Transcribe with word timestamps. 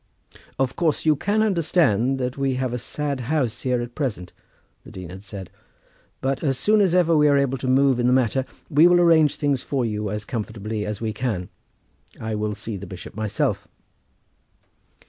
"Of 0.57 0.75
course 0.75 1.05
you 1.05 1.15
can 1.15 1.43
understand 1.43 2.17
that 2.17 2.35
we 2.35 2.55
have 2.55 2.73
a 2.73 2.79
sad 2.79 3.19
house 3.19 3.61
here 3.61 3.79
at 3.83 3.93
present," 3.93 4.33
the 4.83 4.89
dean 4.89 5.11
had 5.11 5.21
said. 5.23 5.51
"But 6.21 6.43
as 6.43 6.57
soon 6.57 6.81
as 6.81 6.95
ever 6.95 7.15
we 7.15 7.27
are 7.27 7.37
able 7.37 7.59
to 7.59 7.67
move 7.67 7.99
in 7.99 8.07
the 8.07 8.11
matter 8.11 8.45
we 8.67 8.87
will 8.87 8.99
arrange 8.99 9.35
things 9.35 9.61
for 9.61 9.85
you 9.85 10.09
as 10.09 10.25
comfortably 10.25 10.87
as 10.87 11.01
we 11.01 11.13
can. 11.13 11.49
I 12.19 12.33
will 12.33 12.55
see 12.55 12.77
the 12.77 12.87
bishop 12.87 13.15
myself." 13.15 13.67